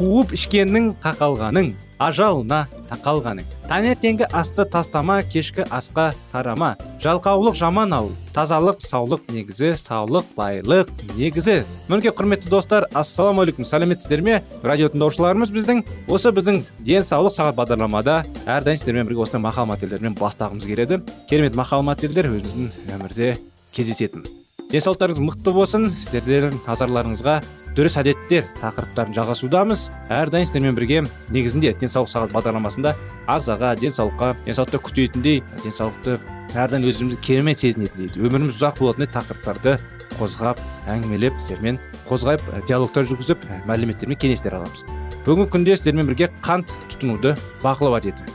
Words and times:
Қуып 0.00 0.32
ішкеннің 0.32 0.94
қақалғаның 1.04 1.74
ажалына 2.00 2.62
тақалғаның. 2.88 3.44
Таңертеңгі 3.68 4.30
асты 4.32 4.64
тастама 4.64 5.18
кешкі 5.20 5.66
асқа 5.68 6.06
қарама 6.32 6.70
жалқаулық 7.04 7.58
жаман 7.58 7.92
ау 7.92 8.08
тазалық 8.32 8.80
саулық 8.80 9.28
негізі 9.28 9.74
саулық 9.76 10.32
байлық 10.38 10.88
негізі. 11.18 11.58
Мінекей 11.92 12.14
құрметті 12.16 12.48
достар 12.48 12.88
ассалаумағалейкум 12.96 13.68
сәлеметсіздер 13.68 14.24
ме 14.24 14.40
радио 14.64 14.88
тыңдаушыларымыз 14.88 15.52
біздің. 15.52 15.84
Осы 16.08 16.32
біздің 16.32 16.64
денсаулық 16.80 17.36
сағат 17.36 17.60
бағдарламада 17.60 18.22
әрдайым 18.48 18.80
сіздермен 18.80 19.06
бірге 19.06 19.26
осындай 19.28 19.44
мақал 19.50 19.68
мәтелдермен 19.68 20.16
бастағымыз 20.16 20.64
келеді. 20.64 21.02
Керемет 21.28 21.54
мақал 21.60 21.84
мәтелдер 21.84 22.32
өзіміздің 22.32 22.96
өмірде 22.96 23.36
кездесетін. 23.76 24.24
Денсаулықтарыңыз 24.70 25.20
мықты 25.26 25.52
болсын. 25.52 25.90
Сіздердің 26.00 26.62
назарларыңызға 26.64 27.40
дұрыс 27.76 27.96
әдеттер 28.00 28.48
тақырыптарын 28.60 29.14
жалғасудамыз. 29.16 29.86
Әрдайым 30.10 30.48
сіздермен 30.48 30.76
бірге 30.78 31.04
негізінде 31.30 31.72
денсаулық 31.80 32.10
сағат 32.12 32.34
бағдарламасында 32.34 32.94
ағзаға 33.30 33.74
денсаулыққа 33.80 34.32
денсаулықты 34.48 34.82
күтетіндей 34.88 35.42
денсаулықты 35.64 36.18
әрдайым 36.58 36.88
өзімізді 36.90 37.20
керемет 37.24 37.62
сезінетіндей 37.62 38.10
өміріміз 38.18 38.58
ұзақ 38.58 38.82
болатындай 38.82 39.12
тақырыптарды 39.14 39.76
қозғап 40.18 40.58
әңгімелеп 40.90 41.38
сіздермен 41.38 41.78
қозғайып 42.10 42.42
диалогтар 42.66 43.06
жүргізіп 43.06 43.46
мәліметтер 43.70 44.10
мен 44.10 44.18
кеңестер 44.18 44.58
аламыз. 44.58 44.84
Бүгінгі 45.24 45.54
күнде 45.54 45.78
сіздермен 45.78 46.10
бірге 46.10 46.32
қант 46.42 46.74
тұтынуды 46.90 47.36
бақылау 47.62 48.00
әдеті 48.00 48.26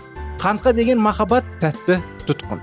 қантқа 0.45 0.75
деген 0.77 0.99
махаббат 1.01 1.45
тәтті 1.61 1.95
тұтқын. 2.27 2.59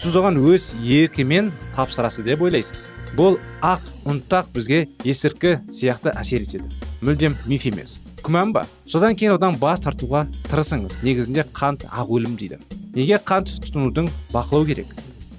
Сіз 0.00 0.14
оған 0.16 0.38
өз 0.40 0.70
еркімен 0.80 1.50
тапсырасыз 1.76 2.24
деп 2.24 2.40
ойлайсыз. 2.46 2.84
Бұл 3.16 3.38
ақ 3.64 3.86
ұнтақ 4.08 4.50
бізге 4.54 4.82
есіркі 5.04 5.56
сияқты 5.72 6.12
әсер 6.12 6.44
етеді. 6.44 6.68
Мүлдем 7.00 7.36
миф 7.48 7.66
емес. 7.68 7.96
Күмән 8.22 8.52
ба 8.52 8.66
содан 8.86 9.16
кейін 9.16 9.36
одан 9.36 9.56
бас 9.60 9.80
тартуға 9.84 10.26
тырысыңыз. 10.50 11.00
Негізінде 11.06 11.46
қант 11.56 11.86
ақ 11.88 12.12
өлім 12.18 12.36
дейді. 12.36 12.60
Неге 12.94 13.20
қант 13.24 13.52
тұтынудың 13.64 14.10
бақылау 14.34 14.68
керек? 14.68 14.92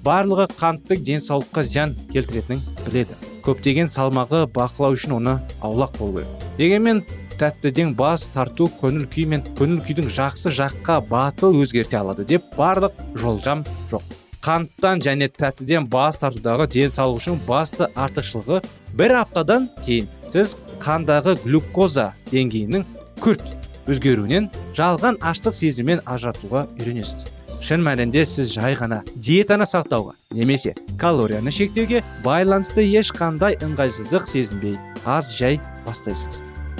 Барлығы 0.04 0.48
қанттың 0.58 1.04
денсаулыққа 1.06 1.64
зиян 1.66 1.96
келтіретінін 2.12 2.62
біледі. 2.86 3.18
Көптеген 3.46 3.90
салмағы 3.92 4.46
бақылау 4.54 4.98
үшін 4.98 5.18
оны 5.20 5.38
аулақ 5.62 5.98
болу 5.98 6.20
керек 6.20 6.48
дегенмен 6.58 7.04
тәттіден 7.38 7.94
бас 7.98 8.26
тарту 8.34 8.66
көңіл 8.80 9.06
күй 9.12 9.28
мен 9.30 9.44
көңіл 9.60 9.78
күйдің 9.86 10.10
жақсы 10.16 10.50
жаққа 10.58 10.98
батыл 11.10 11.54
өзгерте 11.62 12.00
алады 12.00 12.26
деп 12.26 12.48
барлық 12.58 12.98
жолжам 13.14 13.62
жоқ. 13.92 14.02
Қанттан 14.44 15.02
және 15.02 15.28
тәттіден 15.34 15.88
бас 15.90 16.18
тартудағы 16.20 16.68
денсаулық 16.74 17.18
үшін 17.22 17.40
басты 17.46 17.88
артықшылығы 17.98 18.60
бір 18.98 19.16
аптадан 19.22 19.68
кейін 19.86 20.06
сіз 20.32 20.54
қандағы 20.82 21.34
глюкоза 21.42 22.12
деңгейінің 22.30 22.84
күрт 23.24 23.54
өзгеруінен 23.90 24.46
жалған 24.78 25.18
аштық 25.24 25.56
сезіммен 25.56 26.04
ажыратуға 26.06 26.66
үйренесіз. 26.78 27.26
Шын 27.64 27.82
мәнінде 27.82 28.22
сіз 28.28 28.52
жай 28.54 28.76
ғана 28.78 29.00
диетаны 29.16 29.66
сақтауға 29.66 30.14
немесе 30.36 30.76
калорияны 31.00 31.50
шектеуге 31.50 32.04
байланысты 32.22 32.84
ешқандай 32.86 33.58
ыңғайсыздық 33.66 34.28
сезінбей 34.30 34.76
аз 35.04 35.32
жай 35.34 35.58
бастайсыз. 35.86 36.38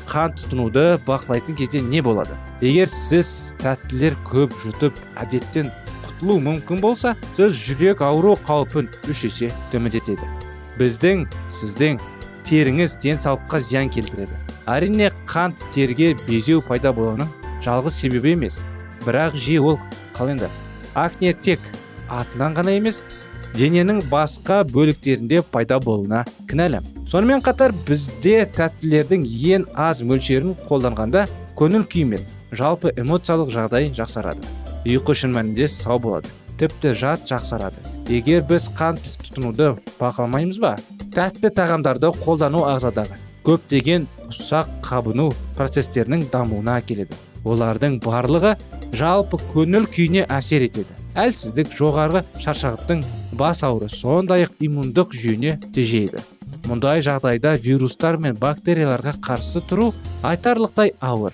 Қант 0.09 0.39
тұтынуды 0.45 1.01
бақылайтын 1.09 1.59
кезде 1.59 1.83
не 1.83 2.01
болады? 2.01 2.37
Егер 2.63 2.89
сіз 2.89 3.57
тәттілер 3.59 4.15
көп 4.29 4.55
жұтып 4.63 5.03
әдеттен 5.19 5.73
құтылу 6.19 6.41
мүмкін 6.43 6.81
болса 6.83 7.15
сіз 7.37 7.55
жүрек 7.55 8.03
ауру 8.03 8.35
қаупін 8.43 8.89
үш 9.09 9.23
есе 9.29 9.53
төмендетеді. 9.71 10.27
Біздің 10.79 11.27
сіздің 11.47 12.01
теріңіз 12.49 12.97
денсаулыққа 13.03 13.61
зиян 13.63 13.91
келтіреді. 13.91 14.35
Әрине 14.67 15.13
қант 15.31 15.63
терге 15.71 16.17
безеу 16.27 16.61
пайда 16.61 16.91
болуының 16.91 17.31
жалғыз 17.63 17.95
себебі 18.03 18.35
емес 18.35 18.65
бірақ 19.07 19.39
жиі 19.39 19.63
ол 19.63 19.79
қалай 20.17 20.51
акне 20.95 21.33
тек 21.35 21.61
атынан 22.11 22.55
ғана 22.59 22.75
емес 22.75 23.01
дененің 23.55 24.03
басқа 24.11 24.65
бөліктерінде 24.67 25.43
пайда 25.53 25.79
болуына 25.79 26.25
кінәлі. 26.51 26.83
Сонымен 27.07 27.41
қатар 27.41 27.73
бізде 27.87 28.43
тәттілердің 28.57 29.25
ең 29.55 29.69
аз 29.75 30.03
мөлшерін 30.03 30.57
қолданғанда 30.69 31.29
көңіл 31.57 31.87
күй 31.89 32.05
мен 32.05 32.27
жалпы 32.53 32.93
эмоциялық 32.97 33.53
жағдай 33.55 33.93
жақсарады. 33.95 34.58
Ұйқы 34.89 35.15
шын 35.21 35.35
мәнінде 35.37 35.69
сау 35.69 35.99
болады. 36.03 36.31
Тіпті 36.59 36.95
жат 36.97 37.27
жақсарады. 37.29 37.83
Егер 38.09 38.45
біз 38.49 38.69
қант 38.79 39.05
тұтынуды 39.25 39.75
бақыламаймыз 39.99 40.61
ба? 40.63 40.77
Тәтті 41.15 41.51
тағамдарды 41.55 42.11
қолдану 42.25 42.65
ағзадағы 42.71 43.19
көптеген 43.47 44.07
ұсақ 44.29 44.71
қабыну 44.85 45.29
процестерінің 45.57 46.27
дамуына 46.33 46.79
әкеледі. 46.83 47.17
Олардың 47.49 48.01
барлығы 48.05 48.57
жалпы 48.97 49.41
көңіл 49.53 49.87
күйіне 49.93 50.25
әсер 50.33 50.65
етеді. 50.67 50.97
Әлсіздік 51.19 51.71
жоғарғы 51.77 52.25
шаршағыттың 52.43 53.05
бас 53.39 53.63
ауыры 53.67 53.89
сондай 53.93 54.49
ақ 54.49 54.59
иммундық 54.65 55.15
жүйені 55.17 55.57
тежейді 55.75 56.25
мұндай 56.69 57.01
жағдайда 57.05 57.55
вирустар 57.65 58.19
мен 58.21 58.37
бактерияларға 58.37 59.15
қарсы 59.25 59.63
тұру 59.65 59.93
айтарлықтай 60.27 60.93
ауыр. 61.01 61.33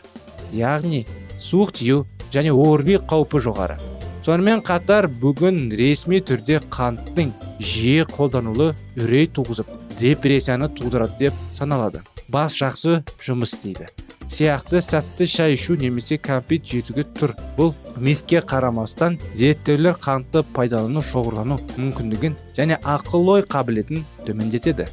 Яғни 0.55 1.05
суық 1.43 1.73
тию 1.79 2.05
және 2.35 2.53
орви 2.53 2.99
қаупі 2.99 3.41
жоғары. 3.47 3.79
Сонымен 4.25 4.63
қатар 4.65 5.07
бүгін 5.21 5.69
ресми 5.77 6.21
түрде 6.25 6.59
қанттың 6.73 7.35
жиі 7.61 8.07
қолданылы 8.09 8.73
үрей 8.97 9.29
туғызып 9.29 9.69
депрессияны 10.01 10.71
тудырады 10.73 11.27
деп 11.27 11.45
саналады. 11.55 12.01
Бас 12.29 12.57
жақсы 12.57 13.03
жұмыс 13.21 13.53
істейді. 13.55 13.91
Сияқты 14.35 14.81
сәтті 14.83 15.29
шай 15.31 15.55
ішу 15.55 15.77
немесе 15.79 16.17
кәмпит 16.19 16.65
жетуге 16.67 17.05
тұр. 17.15 17.37
Бұл 17.59 17.75
мифке 18.01 18.41
қарамастан 18.41 19.21
зерттеулер 19.37 19.95
қантты 20.01 20.43
пайдалану 20.57 21.05
шоғырлану 21.05 21.61
мүмкіндігін 21.77 22.35
және 22.57 22.81
ақыл 22.81 23.29
ой 23.37 23.45
қабілетін 23.47 24.03
төмендетеді. 24.27 24.89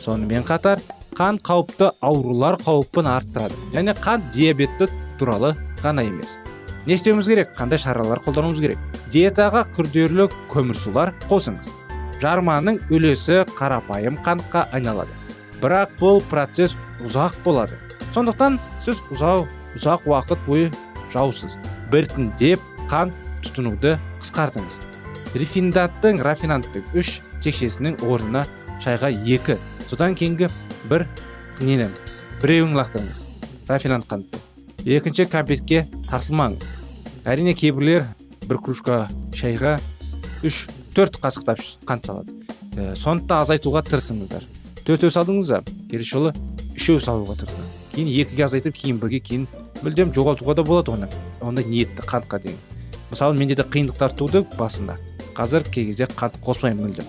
Сонымен 0.00 0.42
қатар 0.48 0.80
қант 1.14 1.44
қауіпті 1.46 1.92
аурулар 2.00 2.58
қаупін 2.64 3.12
арттырады. 3.12 3.60
Және 3.76 3.94
қант 4.00 4.32
диабеті 4.34 4.88
туралы 5.20 5.54
ғана 5.84 6.08
емес. 6.08 6.40
Не 6.86 6.96
істеуіміз 6.96 7.28
керек 7.28 7.52
қандай 7.56 7.78
шаралар 7.78 8.20
қолдануымыз 8.24 8.60
керек. 8.62 8.78
Диетаға 9.12 9.64
күрделі 9.76 10.28
көмірсулар 10.52 11.12
қосыңыз. 11.28 11.70
Жарманың 12.20 12.80
үлесі 12.92 13.44
қарапайым 13.56 14.18
қантқа 14.24 14.66
айналады. 14.76 15.12
Бірақ 15.60 15.96
бұл 16.00 16.20
процесс 16.30 16.76
ұзақ 17.04 17.36
болады. 17.44 17.76
Сондықтан 18.14 18.58
сіз 18.84 19.00
ұзау 19.12 19.46
ұзақ 19.76 20.06
уақыт 20.08 20.46
бойы 20.46 20.70
жаусыз 21.12 21.56
біртіндеп 21.92 22.62
қант 22.90 23.14
тұтынуды 23.44 23.96
қысқартыңыз. 24.20 24.80
Рефиндаттың 25.36 26.20
рафинанттың 26.26 26.86
үш 26.98 27.18
текшесінің 27.44 28.00
орнына 28.08 28.44
шайға 28.84 29.12
екі 29.12 29.58
содан 29.88 30.16
кейінгі 30.18 30.50
бір 30.90 31.06
нені 31.60 31.90
біреуін 32.42 32.76
лақтырыңыз. 32.78 33.26
Рафинант 33.68 34.08
қантты. 34.10 34.49
Екінші 34.84 35.26
кәмпитке 35.30 35.86
тартылмаңыз. 36.10 36.70
Әрине 37.24 37.54
кейбіреулер 37.54 38.06
бір 38.46 38.62
кружка 38.64 39.02
шайға 39.36 39.78
үш 40.46 40.66
төрт 40.96 41.20
қасықтап 41.20 41.60
қант 41.88 42.06
салады. 42.06 42.32
Ә, 42.76 42.94
соны 42.96 43.26
да 43.26 43.42
азайтуға 43.44 43.84
тырысыңыздар. 43.88 44.46
Төртеу 44.86 45.12
салдыңыздар 45.12 45.66
келесі 45.90 46.16
жолы 46.16 46.34
үшеу 46.76 47.00
салуға 47.02 47.36
тырысыңыз 47.42 47.80
кейін 48.00 48.10
екіге 48.22 48.44
азайтып 48.46 48.76
кейін 48.76 48.98
бірге 49.02 49.20
кейін 49.20 49.46
мүлдем 49.84 50.12
жоғалтуға 50.14 50.54
да 50.56 50.64
болады 50.64 50.92
оны. 50.94 51.08
Ондай 51.40 51.64
ниетті 51.64 52.04
қантқа 52.06 52.40
деген. 52.40 52.58
Мысалы 53.10 53.36
менде 53.36 53.54
де 53.54 53.62
қиындықтар 53.62 54.14
туды 54.16 54.44
басында. 54.58 54.96
Қазір 55.34 55.66
кей 55.70 55.86
кезде 55.90 56.06
қант 56.06 56.38
қоспаймын 56.44 56.86
мүлдем. 56.86 57.04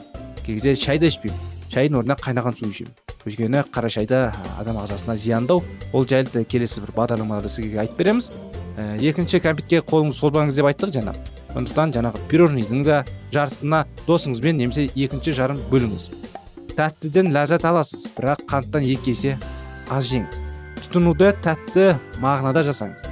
Кей 0.46 0.56
кезде 0.56 0.76
шай 0.76 1.00
да 1.00 1.08
ішпеймін. 1.08 1.38
Шайдың 1.72 2.02
орнына 2.02 2.18
қайнаған 2.20 2.58
су 2.58 2.68
ішемін. 2.68 2.94
Өйткені 3.26 3.64
қара 3.74 3.90
шайда 3.92 4.32
адам 4.60 4.80
ағзасына 4.82 5.16
зияндау 5.18 5.62
ол 5.94 6.08
жайлы 6.08 6.44
келесі 6.46 6.82
бір 6.82 6.94
бағдарламаларда 6.96 7.50
сізге 7.50 7.80
айтып 7.84 8.00
береміз. 8.02 8.32
Ә, 8.78 8.98
екінші 8.98 9.42
кәмпитке 9.44 9.82
қолыңызды 9.86 10.18
созбаңыз 10.18 10.58
деп 10.58 10.70
айттық 10.72 10.94
жаңа. 10.96 11.14
Сондықтан 11.52 11.94
жаңағы 11.94 12.22
пирожныйдың 12.32 12.84
да 12.88 13.04
жартысына 13.34 13.84
досыңызбен 14.08 14.58
немесе 14.58 14.88
екінші 14.96 15.36
жарым 15.38 15.60
бөліңіз. 15.70 16.08
Тәттіден 16.78 17.34
ләззат 17.36 17.66
аласыз 17.68 18.08
бірақ 18.16 18.46
қанттан 18.50 18.88
екі 18.88 19.12
есе 19.12 19.38
аз 19.92 20.08
жеңіз. 20.08 20.40
Тұтынуды 20.82 21.34
тәтті 21.44 21.98
мағынада 22.24 22.64
жасаңыз. 22.72 23.04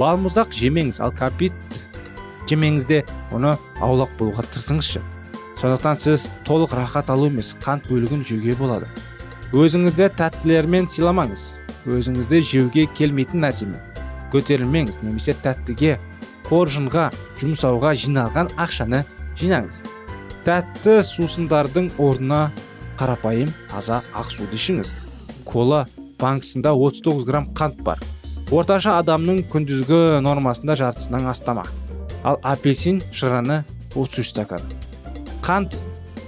Балмұздақ 0.00 0.56
жемеңіз 0.56 1.02
ал 1.04 1.12
кәмпит 1.12 1.52
жемеңіз 2.48 2.88
де 2.88 3.04
оны 3.30 3.54
аулақ 3.84 4.16
болуға 4.18 4.48
тырысыңызшы. 4.48 5.04
Сондықтан 5.60 6.00
сіз 6.00 6.30
толық 6.48 6.72
рахат 6.74 7.12
алу 7.12 7.28
емес 7.28 7.52
қант 7.62 7.86
бөлігін 7.92 8.24
жеуге 8.26 8.56
болады. 8.58 8.88
Өзіңізді 9.52 10.06
тәттілермен 10.16 10.86
сыйламаңыз. 10.88 11.42
Өзіңізді 11.84 12.38
жеуге 12.48 12.86
келмейтін 12.96 13.42
нәрсемен. 13.44 13.80
Көтерілмеңіз 14.32 15.02
немесе 15.02 15.34
тәттіге 15.44 15.98
қоржынға 16.46 17.10
жұмсауға 17.40 17.92
жиналған 18.00 18.48
ақшаны 18.56 19.02
жинаңыз. 19.36 19.82
Тәтті 20.46 20.94
сусындардың 21.04 21.90
орнына 22.00 22.46
қарапайым 22.96 23.52
таза 23.68 24.00
ақ 24.16 24.32
суды 24.32 24.56
ішіңіз 24.56 24.94
кола 25.44 25.84
банкісында 26.20 26.72
39 26.72 27.26
грамм 27.28 27.50
қант 27.52 27.82
бар. 27.84 28.00
Орташа 28.52 28.96
адамның 29.02 29.44
күндізгі 29.52 30.22
нормасында 30.24 30.78
жартысынан 30.80 31.28
астама 31.28 31.66
ал 32.24 32.38
апельсин 32.42 33.02
шыраны 33.12 33.64
33 33.94 34.32
стакан. 34.32 34.64
Қант 35.44 35.76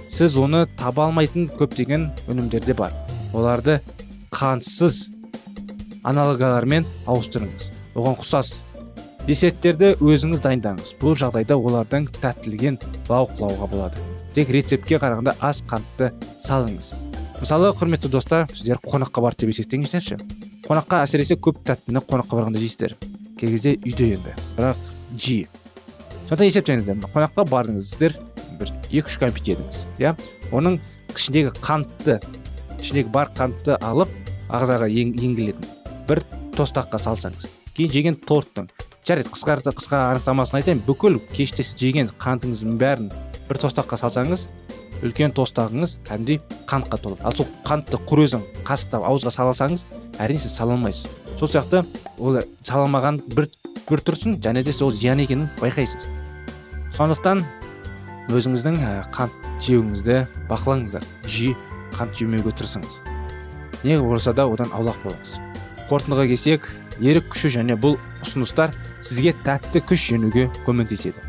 сіз 0.09 0.37
оны 0.37 0.65
таба 0.77 1.07
алмайтын 1.09 1.49
көптеген 1.57 2.11
өнімдерде 2.29 2.77
бар. 2.77 2.93
Оларды 3.33 3.79
қантсыз 4.35 5.09
аналогалармен 6.05 6.85
ауыстырыңыз. 7.09 7.71
Оған 7.95 8.17
құсас 8.19 8.63
десерттерді 9.25 9.95
өзіңіз 10.03 10.43
дайындаңыз. 10.43 10.93
Бұл 11.01 11.15
жағдайда 11.17 11.57
олардың 11.57 12.09
тәттілігін 12.21 12.77
бақылауға 13.09 13.69
болады. 13.71 14.03
Тек 14.35 14.51
рецептке 14.53 14.99
қарағанда 15.01 15.37
аз 15.39 15.63
қантты 15.65 16.11
салыңыз. 16.43 16.93
Мысалы 17.39 17.71
құрметті 17.75 18.11
достар 18.11 18.45
сіздер 18.53 18.79
қонаққа 18.85 19.23
барды 19.23 19.45
деп 19.45 19.55
есептеңіздерші 19.55 20.19
қонаққа 20.65 21.01
әсіресе 21.05 21.37
көп 21.37 21.59
тәттіні 21.67 22.01
қонаққа 22.05 22.39
барғанда 22.39 22.61
жейсіздер. 22.61 22.95
Кей 23.39 23.51
кезде 23.51 23.75
үйде 23.83 24.13
енді. 24.15 24.33
Бірақ 24.57 24.79
жиі. 25.19 25.47
Сондықтан 26.25 26.49
есептеңіздер. 26.49 27.01
Қонаққа 27.13 27.45
бардыңыз 27.51 27.91
бір 28.01 28.15
екі 28.89 29.03
үш 29.05 29.17
кәмпит 29.21 29.51
едіңіз 29.51 29.83
иә? 29.99 30.15
Оның 30.55 30.79
ішіндегі 31.13 31.51
қантты 31.59 32.17
ішіндегі 32.85 33.09
бар 33.09 33.31
қантты 33.33 33.79
алып 33.81 34.11
ағзаға 34.53 34.87
енгізілетін 34.93 35.65
бір 36.05 36.21
тостаққа 36.53 37.01
салсаңыз 37.01 37.47
кейін 37.73 37.91
жеген 37.95 38.19
торттың 38.29 38.69
жарайды 39.07 39.31
қысқарты 39.33 39.73
қысқа 39.73 40.03
анықтамасын 40.11 40.59
айтайын 40.61 40.83
бүкіл 40.85 41.17
кеште 41.33 41.65
жеген 41.65 42.11
қантыңыздың 42.21 42.77
бәрін 42.81 43.09
бір 43.49 43.59
тостаққа 43.65 43.99
салсаңыз 44.03 44.45
үлкен 45.03 45.33
тостағыңыз 45.35 45.97
кәдімгідей 46.07 46.39
қантқа 46.69 46.97
толады. 47.01 47.21
Ал 47.27 47.35
сол 47.35 47.49
қантты 47.67 47.99
құр 48.07 48.23
өзің 48.25 48.45
қасықтап 48.65 49.03
ауызға 49.03 49.33
сала 49.33 49.51
алсаңыз 49.51 49.83
әрине 50.23 50.39
сіз 50.39 50.55
сала 50.55 50.77
алмайсыз 50.77 51.09
сол 51.37 51.51
сияқты 51.51 51.83
ол 52.17 52.39
сала 52.63 52.85
алмаған 52.87 53.19
бір 53.35 53.49
бір 53.89 54.01
тұрсын 54.07 54.39
және 54.41 54.63
де 54.63 54.73
сол 54.73 54.93
зиян 54.95 55.19
екенін 55.19 55.49
байқайсыз. 55.59 56.07
Сондықтан 56.95 57.43
өзіңіздің 58.31 58.79
қант 59.13 59.35
жеуіңізді 59.67 60.21
бақылаңыздар. 60.49 61.03
Жиі 61.27 61.57
қант 61.95 62.19
жемеуге 62.19 62.51
тырысыңыз. 62.51 62.99
Не 63.83 63.99
болса 64.01 64.33
да 64.33 64.45
одан 64.45 64.71
аулақ 64.75 64.99
болыңыз. 65.03 65.37
Қорытындыға 65.89 66.27
келсек 66.31 66.67
ерік 66.99 67.29
күші 67.33 67.53
және 67.57 67.77
бұл 67.79 67.97
ұсыныстар 68.25 68.73
сізге 69.01 69.35
тәтті 69.45 69.81
күш 69.85 70.09
женуге 70.11 70.49
көмектеседі. 70.65 71.21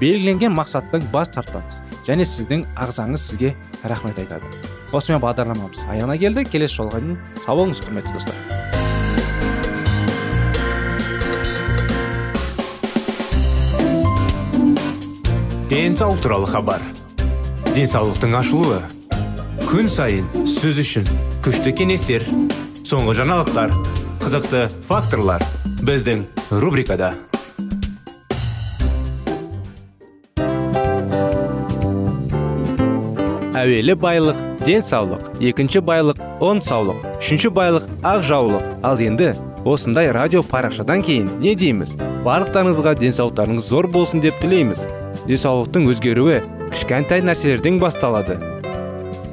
Белгіленген 0.00 0.52
мақсаттың 0.54 1.08
бас 1.12 1.30
тартпаңыз 1.34 1.80
және 2.06 2.26
сіздің 2.28 2.66
ағзаңыз 2.76 3.30
сізге 3.30 3.54
рахмет 3.82 4.18
айтады. 4.20 4.44
Осымен 4.92 5.20
бағдарламамыз 5.24 5.86
аяғына 5.90 6.18
келді. 6.20 6.44
Келесі 6.46 6.78
жолға 6.82 7.00
дейін 7.02 7.18
сау 7.44 7.58
болыңыз 7.58 7.80
құрметті 7.82 8.12
достар. 8.14 8.36
Денсаулық 15.66 16.22
туралы 16.22 16.46
хабар. 16.46 16.84
Денсаулықтың 17.74 18.38
ашылуы. 18.38 18.95
Күн 19.64 19.88
сайын 19.88 20.26
сөз 20.44 20.80
үшін 20.82 21.06
күшті 21.44 21.72
кеңестер 21.78 22.24
соңғы 22.84 23.14
жаңалықтар 23.20 23.72
қызықты 24.20 24.66
факторлар 24.88 25.44
біздің 25.86 26.24
рубрикада. 26.50 27.14
Әуелі 33.56 33.96
байлық 33.96 34.42
денсаулық 34.66 35.40
екінші 35.40 35.80
байлық 35.80 36.20
он 36.44 36.60
саулық 36.60 37.06
үшінші 37.16 37.54
байлық 37.56 37.86
ақ 38.04 38.26
жаулық. 38.28 38.66
Ал 38.84 39.00
енді 39.00 39.32
осындай 39.64 40.12
радио 40.12 40.42
парақшадан 40.44 41.00
кейін 41.06 41.30
не 41.40 41.54
дейміз? 41.56 41.96
Барлықтарыңызға 42.26 42.98
денсаулықтарыңыз 43.00 43.70
зор 43.72 43.88
болсын 43.88 44.20
деп 44.20 44.36
тілейміз. 44.42 44.84
Денсаулықтың 45.26 45.88
өзгеруі 45.94 46.42
кішкентай 46.74 47.24
нәрселерден 47.24 47.80
басталады. 47.80 48.36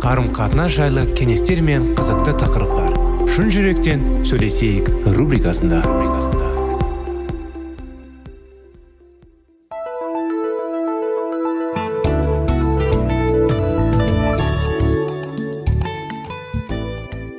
Қарым 0.00 0.30
қатынас 0.32 0.72
жайлы 0.72 1.02
кеңестер 1.12 1.58
мен 1.60 1.90
қызықты 1.92 2.32
тақырыптар. 2.40 2.94
Шын 3.28 3.50
жүректен 3.52 4.00
сөйлесейік 4.24 4.86
рубрикасында. 5.12 5.82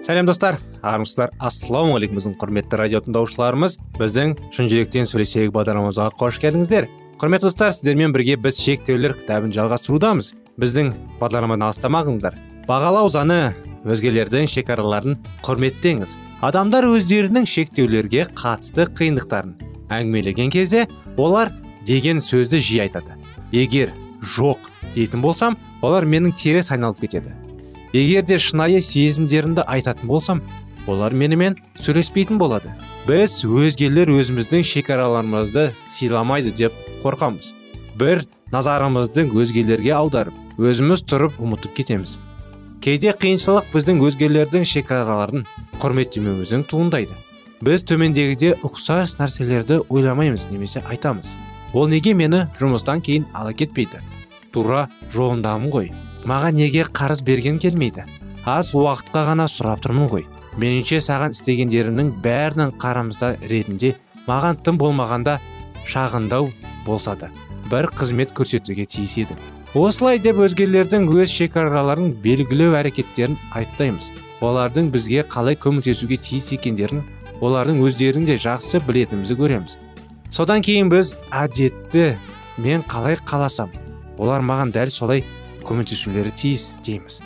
Сәлем 0.05 0.29
достар. 0.29 0.59
Армысыздар. 0.85 1.33
Ассалаумағалейкум 1.41 2.21
біздің 2.21 2.37
құрметті 2.37 2.77
радио 2.77 3.01
тыңдаушыларымыз. 3.07 3.79
Біздің 3.97 4.37
шын 4.53 4.69
жүректен 4.69 5.09
сөйлесейік 5.09 5.55
бағдарламамызға 5.57 6.11
қош 6.21 6.37
келдіңіздер. 6.45 6.91
Құрметті 7.17 7.49
достар 7.49 7.73
сіздермен 7.73 8.13
бірге 8.13 8.37
біз 8.37 8.61
шектеулер 8.61 9.17
кітабын 9.17 9.57
жалғастырудамыз. 9.57 10.35
Біздің 10.61 10.93
бағдарламадан 11.17 11.69
алыстамаңыздар 11.71 12.41
бағалау 12.71 13.09
заңы. 13.11 13.51
Өзгелердің 13.83 14.45
шекараларын 14.47 15.17
құрметтеңіз. 15.43 16.13
Адамдар 16.45 16.85
өздерінің 16.87 17.47
шектеулерге 17.49 18.27
қатысты 18.37 18.85
қиындықтарын 18.95 19.55
әңгімелеген 19.91 20.53
кезде 20.53 20.85
олар 21.17 21.51
деген 21.89 22.21
сөзді 22.23 22.61
жиі 22.61 22.85
айтады. 22.85 23.17
Егер 23.51 23.91
жоқ 24.37 24.69
дейтін 24.95 25.25
болсам 25.25 25.57
олар 25.81 26.05
менің 26.05 26.35
теріс 26.37 26.71
айналып 26.71 27.01
кетеді. 27.03 27.33
Егер 27.91 28.23
де 28.23 28.39
шынайы 28.39 28.79
сезімдерімді 28.79 29.65
айтатын 29.67 30.07
болсам 30.07 30.43
олар 30.87 31.11
менімен 31.11 31.57
сөйлеспейтін 31.75 32.39
болады. 32.39 32.71
Біз 33.09 33.41
өзгелер 33.43 34.13
өзіміздің 34.13 34.63
шекараларымызды 34.63 35.71
сыйламайды 35.91 36.55
деп 36.55 36.77
қорқамыз. 37.03 37.51
Бір 37.99 38.27
назарымыздың 38.53 39.33
өзгелерге 39.35 39.97
аударып 39.97 40.61
өзіміз 40.61 41.03
тұрып 41.09 41.41
ұмытып 41.41 41.81
кетеміз. 41.81 42.19
Кейде 42.81 43.11
қиыншылық 43.13 43.67
біздің 43.75 43.99
өзгелердің 44.07 44.63
шекараларын 44.65 45.43
құрметтемеуімізден 45.81 46.63
туындайды. 46.69 47.13
Біз 47.61 47.83
төмендегіде 47.85 48.55
ұқсас 48.65 49.19
нәрселерді 49.19 49.83
ойламаймыз 49.85 50.47
немесе 50.49 50.81
айтамыз. 50.89 51.35
Ол 51.77 51.91
неге 51.91 52.15
мені 52.17 52.47
жұмыстан 52.57 53.03
кейін 53.05 53.27
ала 53.37 53.53
кетпейді? 53.53 54.01
Тура 54.51 54.87
жолындамын 55.13 55.69
ғой. 55.71 55.91
Маған 56.25 56.57
неге 56.57 56.87
қарыз 56.89 57.21
берген 57.23 57.61
келмейді? 57.61 58.07
Аз 58.49 58.73
уақытқа 58.73 59.27
ғана 59.29 59.45
сұрап 59.45 59.85
тұрмын 59.85 60.09
ғой. 60.09 60.25
Меніңше 60.57 61.03
саған 61.05 61.37
істегендерімнің 61.37 62.15
бәрінің 62.25 62.73
қарамызда 62.81 63.35
ретінде 63.45 63.93
маған 64.25 64.57
тым 64.65 64.81
болмағанда 64.81 65.37
шағындау 65.85 66.49
болса 66.85 67.15
да 67.15 67.29
бір 67.71 67.87
қызмет 67.95 68.33
көрсетуге 68.35 68.89
тиіс 68.89 69.21
осылай 69.71 70.19
деп 70.19 70.41
өзгелердің 70.43 71.05
өз 71.15 71.31
шекараларын 71.31 72.09
белгілеу 72.23 72.73
әрекеттерін 72.75 73.37
айыптаймыз 73.55 74.09
олардың 74.43 74.89
бізге 74.91 75.23
қалай 75.31 75.55
көмектесуге 75.55 76.17
тиіс 76.19 76.49
екендерін 76.57 77.05
олардың 77.39 77.79
өздерін 77.85 78.25
де 78.27 78.35
жақсы 78.35 78.81
білетінімізді 78.83 79.37
көреміз. 79.39 79.77
Содан 80.31 80.59
кейін 80.65 80.91
біз 80.91 81.13
әдетті 81.31 82.17
мен 82.59 82.83
қалай 82.83 83.15
қаласам 83.15 83.71
олар 84.19 84.43
маған 84.43 84.75
дәл 84.75 84.91
солай 84.91 85.23
көмектесулері 85.63 86.35
тиіс 86.35 86.73
дейміз. 86.83 87.21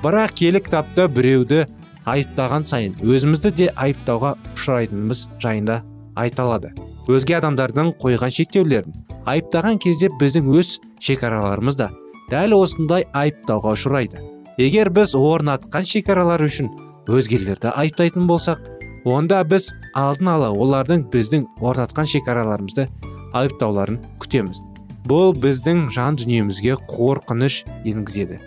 Бірақ 0.00 0.32
киелі 0.40 0.64
кітапта 0.64 1.04
біреуді 1.04 1.66
айыптаған 2.08 2.64
сайын 2.64 2.96
өзімізді 3.04 3.52
де 3.60 3.70
айыптауға 3.76 4.38
ұшырайтынымыз 4.56 5.26
жайында 5.42 5.82
айталады 6.16 6.72
өзге 7.12 7.36
адамдардың 7.42 7.92
қойған 8.00 8.32
шектеулерін 8.40 8.96
айыптаған 9.28 9.80
кезде 9.82 10.10
біздің 10.20 10.48
өз 10.60 10.76
шекараларымыз 11.04 11.76
да 11.80 11.90
дәл 12.30 12.54
осындай 12.60 13.06
айыптауға 13.16 13.74
ұшырайды. 13.76 14.22
Егер 14.60 14.90
біз 14.94 15.14
орнатқан 15.18 15.86
шекаралар 15.88 16.42
үшін 16.44 16.70
өзгелерді 17.10 17.72
айыптайтын 17.74 18.26
болсақ 18.28 18.60
онда 19.08 19.42
біз 19.44 19.70
алдын 19.96 20.28
ала 20.34 20.50
олардың 20.52 21.06
біздің 21.12 21.46
орнатқан 21.60 22.08
шекараларымызды 22.12 22.86
айыптауларын 23.34 23.98
күтеміз. 24.22 24.60
Бұл 25.08 25.32
біздің 25.32 25.88
жан 25.94 26.18
дүниемізге 26.20 26.76
қорқыныш 26.90 27.62
енгізеді. 27.88 28.38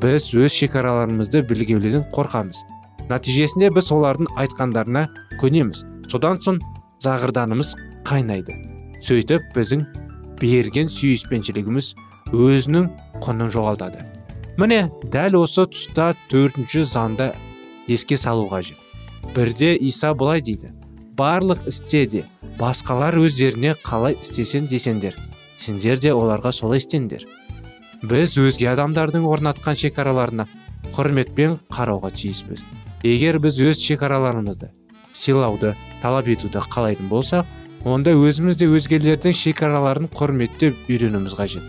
Біз 0.00 0.30
өз 0.32 0.56
шекараларымызды 0.62 1.42
білгеулерден 1.50 2.06
қорқамыз. 2.14 2.62
Нәтижесінде 3.10 3.70
біз 3.74 3.92
олардың 3.92 4.32
айтқандарына 4.40 5.06
көнеміз. 5.40 5.84
Содан 6.08 6.40
соң 6.44 6.62
зағырданымыз 7.04 7.74
қайнайды. 8.08 8.77
Сөйтіп 9.04 9.50
біздің 9.54 9.84
берген 10.40 10.90
сүйіспеншілігіміз 10.92 11.92
өзінің 12.32 12.88
құнын 13.24 13.52
жоғалтады. 13.54 14.02
Міне 14.58 14.88
дәл 15.12 15.38
осы 15.42 15.66
тұста 15.70 16.12
төртінші 16.30 16.84
заңда 16.88 17.32
еске 17.88 18.16
салу 18.16 18.48
қажет. 18.50 18.76
Бірде 19.34 19.74
иса 19.76 20.14
былай 20.14 20.42
дейді. 20.42 20.72
Барлық 21.18 21.66
істе 21.70 22.06
де 22.06 22.24
басқалар 22.58 23.16
өздеріне 23.18 23.74
қалай 23.82 24.16
істесен 24.22 24.68
десеңдер 24.70 25.16
сендер 25.58 25.98
де 25.98 26.12
оларға 26.14 26.52
солай 26.54 26.78
істеңдер 26.78 27.24
біз 28.06 28.36
өзге 28.38 28.68
адамдардың 28.72 29.26
орнатқан 29.26 29.78
шекараларына 29.78 30.46
құрметпен 30.94 31.58
қарауға 31.74 32.12
тиіспіз. 32.14 32.62
Егер 33.02 33.40
біз 33.42 33.58
өз 33.62 33.82
шекараларымызды 33.82 34.70
сыйлауды 35.14 35.74
талап 36.02 36.30
етуді 36.30 36.62
қалайтын 36.70 37.10
болсақ 37.10 37.46
онда 37.86 38.10
өзіміз 38.16 38.58
де 38.58 38.66
өзгелердің 38.66 39.34
шекараларын 39.38 40.08
құрметтеп 40.10 40.88
үйренуіміз 40.90 41.34
қажет. 41.38 41.62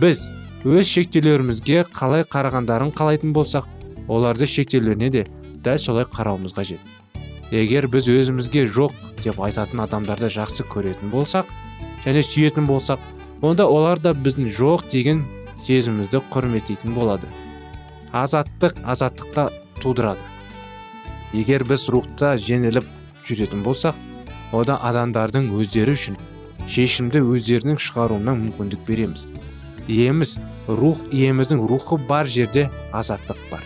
Біз 0.00 0.30
өз 0.64 0.88
шектеулерімізге 0.88 1.84
қалай 1.92 2.24
қарағандарын 2.24 2.92
қалайтын 2.96 3.34
болсақ 3.36 3.66
оларды 4.08 4.46
шектеулеріне 4.48 5.10
де 5.12 5.26
дәл 5.64 5.78
солай 5.78 6.06
қарауымыз 6.08 6.56
қажет. 6.56 6.80
Егер 7.52 7.86
біз 7.92 8.08
өзімізге 8.08 8.64
жоқ 8.64 8.94
деп 9.20 9.40
айтатын 9.44 9.82
адамдарды 9.84 10.30
жақсы 10.32 10.64
көретін 10.72 11.12
болсақ 11.12 11.50
және 12.06 12.22
сүйетін 12.24 12.64
болсақ 12.66 13.02
онда 13.44 13.66
олар 13.68 14.00
да 14.00 14.14
біздің 14.16 14.48
жоқ 14.56 14.88
деген 14.90 15.26
сезімімізді 15.60 16.22
құрметтейтін 16.32 16.96
болады. 16.96 17.28
Азаттық 18.12 18.80
азаттықта 18.88 19.50
тудырады. 19.82 20.24
Егер 21.32 21.64
біз 21.68 21.90
рухта 21.92 22.34
жеңіліп 22.40 22.88
жүретін 23.28 23.62
болсақ 23.66 24.00
ода 24.52 24.78
адамдардың 24.88 25.50
өздері 25.58 25.96
үшін 25.96 26.18
шешімді 26.70 27.22
өздерінің 27.34 27.80
шығаруына 27.82 28.34
мүмкіндік 28.38 28.84
береміз 28.86 29.26
иеміз 29.88 30.36
рух 30.68 31.00
иеміздің 31.10 31.62
рухы 31.68 31.98
бар 32.08 32.28
жерде 32.30 32.68
азаттық 32.92 33.40
бар 33.50 33.64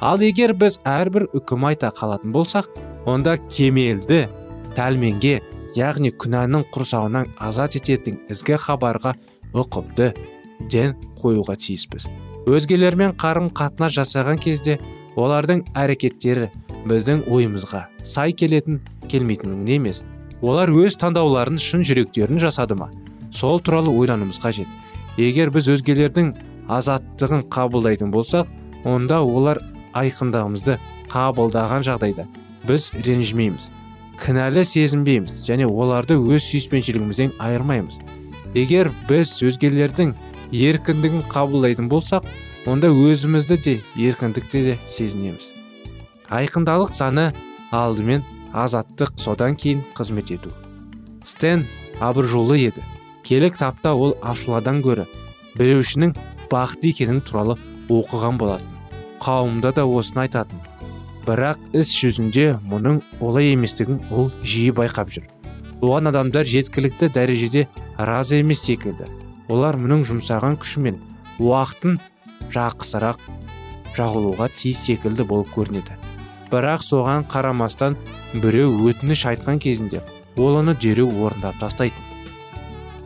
ал 0.00 0.22
егер 0.22 0.54
біз 0.54 0.78
әрбір 0.86 1.28
үкім 1.38 1.68
айта 1.70 1.90
қалатын 1.94 2.34
болсақ 2.34 2.68
онда 3.08 3.36
кемелді 3.50 4.26
тәлменге 4.76 5.38
яғни 5.76 6.12
күнәнің 6.12 6.68
құрсауынан 6.74 7.32
азат 7.48 7.78
ететін 7.80 8.20
ізгі 8.32 8.58
хабарға 8.62 9.14
ұқыпты 9.56 10.12
ден 10.70 10.94
қоюға 11.20 11.56
тиіспіз 11.60 12.08
өзгелермен 12.48 13.16
қарым 13.20 13.50
қатынас 13.54 13.94
жасаған 13.96 14.40
кезде 14.42 14.78
олардың 15.18 15.64
әрекеттері 15.78 16.48
біздің 16.88 17.24
ойымызға 17.32 17.84
сай 18.06 18.32
келетін 18.32 18.80
келмейтінін 19.10 19.68
емес. 19.78 20.04
Олар 20.42 20.70
өз 20.70 20.98
таңдауларын 21.00 21.58
шын 21.58 21.82
жүректерін 21.86 22.38
жасады 22.42 22.76
ма? 22.78 22.90
Сол 23.34 23.58
туралы 23.60 23.90
ойлануымыз 23.90 24.38
қажет. 24.42 24.68
Егер 25.18 25.50
біз 25.50 25.68
өзгелердің 25.74 26.30
азаттығын 26.70 27.48
қабылдайтын 27.50 28.12
болсақ 28.14 28.52
онда 28.86 29.18
олар 29.24 29.60
айқындығымызды 29.98 30.78
қабылдаған 31.10 31.84
жағдайда 31.88 32.28
біз 32.68 32.92
ренжімейміз 32.94 33.72
кінәлі 34.18 34.64
сезінбейміз 34.66 35.44
және 35.46 35.66
оларды 35.66 36.16
өз 36.18 36.46
сүйіспеншілігімізден 36.50 37.36
айырмаймыз. 37.42 38.00
Егер 38.54 38.90
біз 39.08 39.36
өзгелердің 39.46 40.14
еркіндігін 40.52 41.24
қабылдайтын 41.28 41.88
болсақ 41.92 42.26
онда 42.68 42.88
өзімізді 42.92 43.56
де 43.64 43.74
еркіндікте 43.96 44.62
де 44.64 44.78
сезінеміз. 44.88 45.52
Айқындалық 46.28 46.92
саны 46.96 47.30
алдымен 47.72 48.24
азаттық 48.52 49.14
содан 49.20 49.56
кейін 49.56 49.84
қызмет 49.96 50.32
ету. 50.34 50.52
Стен 51.24 51.66
абыржулы 52.00 52.58
еді. 52.68 52.84
Келік 53.24 53.56
тапта 53.60 53.92
ол 53.92 54.16
ашуладан 54.22 54.80
гөрі 54.84 55.04
біреушінің 55.58 56.14
бақытты 56.52 56.92
екенін 56.94 57.20
туралы 57.20 57.58
оқыған 57.88 58.38
болатын. 58.40 58.68
Қауымда 59.20 59.72
да 59.76 59.84
осыны 59.84 60.24
айтатын. 60.24 60.60
Бірақ 61.26 61.60
іс 61.76 61.92
жүзінде 61.92 62.54
мұның 62.68 63.02
олай 63.20 63.52
еместігін 63.52 64.00
ол 64.10 64.30
жиі 64.42 64.72
байқап 64.72 65.12
жүр. 65.12 65.26
Оған 65.82 66.08
адамдар 66.10 66.48
жеткілікті 66.48 67.10
дәрежеде 67.12 67.66
разы 67.98 68.40
емес 68.40 68.64
секілді. 68.64 69.27
Олар 69.48 69.78
мұның 69.80 70.04
жұмсаған 70.08 70.58
күші 70.60 70.82
мен 70.84 71.00
уақытын 71.40 71.98
жақсырақ 72.54 73.20
жағылуға 73.96 74.48
тиіс 74.54 74.84
секілді 74.86 75.26
болып 75.28 75.50
көрінеді. 75.54 75.96
Бірақ 76.52 76.84
соған 76.84 77.26
қарамастан 77.28 77.96
біреу 78.34 78.72
өтініш 78.88 79.26
айтқан 79.32 79.60
кезінде 79.60 80.02
ол 80.36 80.60
оны 80.60 80.74
дереу 80.74 81.10
орындап 81.24 81.58
тастайтын. 81.60 82.04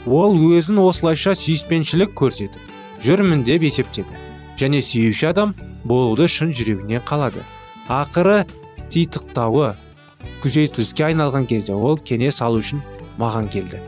Ол 0.07 0.37
өзін 0.37 0.83
осылайша 0.83 1.35
сүйіспеншілік 1.39 2.15
көрсетіп 2.19 2.59
жүрмін 3.03 3.45
деп 3.47 3.63
есептеді. 3.67 4.19
Және 4.59 4.83
сүйуші 4.85 5.31
адам 5.31 5.55
болуды 5.85 6.29
шын 6.29 6.53
жүрегіне 6.55 7.01
қалады. 7.07 7.43
Ақыры 7.89 8.45
титықтауы 8.91 9.73
күзетіліске 10.43 11.09
айналған 11.11 11.49
кезде 11.51 11.75
ол 11.75 11.99
кеңес 11.99 12.43
алу 12.45 12.63
үшін 12.63 12.83
маған 13.19 13.51
келді. 13.51 13.81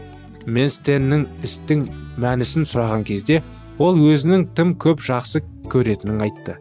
Мен 0.46 0.70
стеннің 0.70 1.26
істің 1.46 1.86
мәнісін 2.20 2.66
сұраған 2.68 3.04
кезде 3.08 3.42
ол 3.78 3.98
өзінің 3.98 4.48
тым 4.54 4.74
көп 4.80 5.02
жақсы 5.04 5.42
көретінін 5.72 6.22
айтты. 6.26 6.58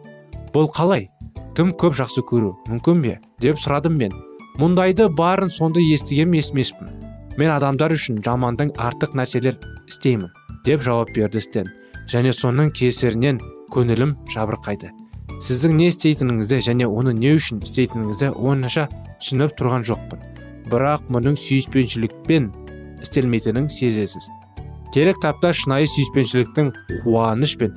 Бұл 0.54 0.70
қалай? 0.74 1.10
Тым 1.58 1.74
көп 1.78 1.98
жақсы 2.00 2.24
көру 2.26 2.56
мүмкін 2.70 3.02
бе? 3.04 3.20
деп 3.40 3.60
сұрадым 3.62 3.98
мен. 3.98 4.14
Мұндайды 4.58 5.10
барын 5.10 5.50
сонда 5.50 5.82
естіген 5.82 6.34
емеспін 6.34 6.90
мен 7.38 7.50
адамдар 7.50 7.94
үшін 7.96 8.20
жамандың 8.26 8.74
артық 8.78 9.16
нәрселер 9.18 9.58
істеймін 9.90 10.30
деп 10.66 10.84
жауап 10.86 11.14
берді 11.16 11.42
стен 11.42 11.70
және 12.12 12.34
соның 12.34 12.70
кесірінен 12.78 13.40
көңілім 13.74 14.14
жабырқайды. 14.34 14.92
Сіздің 15.44 15.74
не 15.80 15.90
істейтініңізді 15.92 16.60
және 16.70 16.88
оны 16.88 17.14
не 17.18 17.34
үшін 17.36 17.64
істейтініңізді 17.66 18.30
оңаша 18.38 18.88
түсініп 19.20 19.58
тұрған 19.60 19.86
жоқпын. 19.90 20.22
Бірақ 20.70 21.10
мұның 21.12 21.36
сүйіспеншілікпен 21.42 22.52
істелмейтінін 23.04 23.70
сезесіз. 23.70 24.30
Керек 24.94 25.20
тапта 25.22 25.52
шынайы 25.54 25.88
сүйіспеншіліктің 25.90 26.72
қуаныш 27.04 27.58
пен 27.60 27.76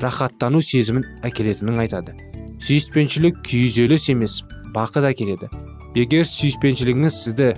рахаттану 0.00 0.60
сезімін 0.64 1.06
әкелетінін 1.26 1.82
айтады. 1.84 2.14
Сүйіспеншілік 2.60 3.40
күйзеліс 3.46 4.10
емес 4.12 4.40
бақыт 4.74 5.08
әкеледі. 5.10 5.50
Егер 5.96 6.28
сүйіспеншілігіңіз 6.28 7.16
сізді 7.24 7.52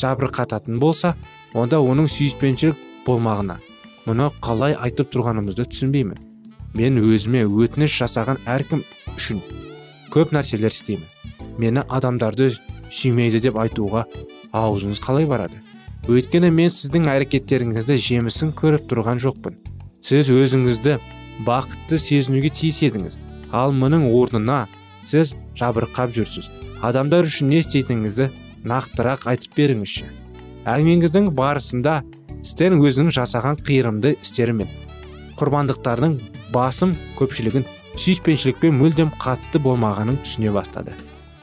жабырқататын 0.00 0.78
болса 0.82 1.14
онда 1.54 1.82
оның 1.82 2.08
сүйіспеншілік 2.10 2.78
болмағына 3.06 3.58
мұны 4.06 4.30
қалай 4.44 4.76
айтып 4.76 5.10
тұрғанымызды 5.14 5.66
түсінбеймін. 5.70 6.18
Мен 6.74 6.98
өзіме 6.98 7.44
өтініш 7.46 7.98
жасаған 8.02 8.40
әркім 8.50 8.82
үшін 9.14 9.42
көп 10.14 10.34
нәрселер 10.34 10.74
істеймін. 10.74 11.06
Мені 11.58 11.84
адамдарды 11.88 12.50
сүймейді 12.92 13.40
деп 13.46 13.58
айтуға 13.60 14.04
аузыңыз 14.54 15.00
қалай 15.02 15.26
барады? 15.30 15.60
Өйткені 16.04 16.50
мен 16.52 16.68
сіздің 16.68 17.06
әрекеттеріңізді 17.08 17.96
жемісін 18.04 18.50
көріп 18.58 18.84
тұрған 18.90 19.20
жоқпын. 19.24 19.54
Сіз 20.04 20.28
өзіңізді 20.34 20.98
бақытты 21.46 21.96
сезінуге 21.96 22.50
тиіс 22.52 22.82
едіңіз. 22.84 23.16
Ал 23.56 23.72
мұның 23.72 24.10
орнына 24.12 24.66
сіз 25.08 25.32
жабырқап 25.56 26.12
жүрсіз. 26.12 26.50
Адамдар 26.84 27.24
үшін 27.24 27.48
не 27.54 27.62
істейтініңізді 27.64 28.28
нақтырақ 28.68 29.24
айтып 29.32 29.56
беріңізші. 29.56 30.10
Әңгімеңіздің 30.68 31.32
барысында 31.40 32.02
стен 32.44 32.76
өзінің 32.76 33.12
жасаған 33.16 33.60
қиырымды 33.64 34.18
істері 34.20 34.58
мен 34.60 34.72
құрбандықтардың 35.40 36.18
басым 36.52 36.96
көпшілігін 37.16 37.64
сүйіспеншілікпен 37.96 38.76
мүлдем 38.76 39.12
қатысты 39.16 39.60
болмағанын 39.64 40.20
түсіне 40.20 40.52
бастады. 40.52 40.92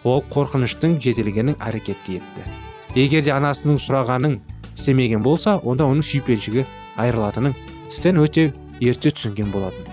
Ол 0.05 0.21
қорқыныштың 0.29 0.99
жетелгенін 1.01 1.57
әрекетті 1.57 2.21
етті. 2.21 2.60
Егер 2.95 3.23
де 3.23 3.31
анасының 3.31 3.79
сұрағанын 3.79 4.37
істемеген 4.75 5.23
болса 5.23 5.57
онда 5.63 5.85
оның 5.87 6.03
сүйіспеншілігі 6.05 6.65
айырылатынын 6.99 7.55
стен 7.91 8.19
өте 8.19 8.51
ерте 8.81 9.11
түсінген 9.13 9.51
болатын. 9.53 9.87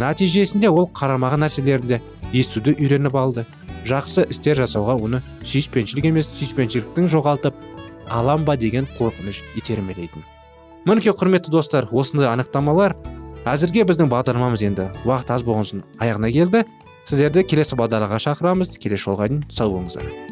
Нәтижесінде 0.00 0.70
ол 0.72 0.88
қарамаған 0.92 1.46
нәрселерді 1.46 2.00
естуді 2.32 2.74
үйреніп 2.78 3.16
алды. 3.16 3.46
Жақсы 3.88 4.26
істер 4.30 4.60
жасауға 4.60 4.98
оны 5.00 5.22
сүйіспеншілік 5.44 6.10
емес 6.10 6.30
сүйіспеншіліктің 6.36 7.08
жоғалтып 7.12 7.56
алам 8.10 8.44
ба 8.44 8.56
деген 8.56 8.88
қорқыныш 8.98 9.42
итермелейтін. 9.56 10.24
Мінекей 10.84 11.14
құрметті 11.14 11.52
достар 11.54 11.88
осындай 11.90 12.30
анықтамалар. 12.32 12.96
Әзірге 13.46 13.86
біздің 13.88 14.10
бағдарламамыз 14.10 14.62
енді 14.66 14.90
уақыт 15.06 15.32
аз 15.34 15.46
болған 15.46 15.66
соң 15.68 15.86
аяғына 15.98 16.30
келді. 16.34 16.66
Сіздерді 17.08 17.46
келесі 17.46 17.78
бағдарламаға 17.78 18.22
шақырамыз. 18.28 18.78
Келесі 18.78 19.10
жолға 19.10 19.28
дейін 19.28 19.42
сау 19.50 19.74
болыңыздар. 19.74 20.31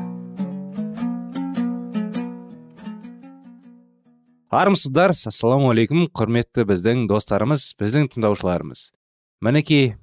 Армысыздар 4.51 5.13
ассалаумағалейкум 5.15 6.09
құрметті 6.11 6.65
біздің 6.67 7.05
достарымыз 7.07 7.69
біздің 7.79 8.09
тыңдаушыларымыз. 8.11 8.89
Мінекей 9.47 9.93